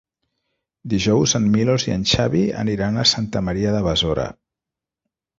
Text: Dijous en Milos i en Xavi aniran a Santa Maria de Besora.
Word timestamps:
Dijous 0.93 1.35
en 1.39 1.43
Milos 1.55 1.85
i 1.89 1.93
en 1.95 2.05
Xavi 2.11 2.41
aniran 2.61 2.97
a 2.97 3.05
Santa 3.11 3.43
Maria 3.49 3.75
de 3.77 3.83
Besora. 3.89 4.25